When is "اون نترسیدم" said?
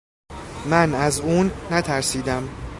1.19-2.49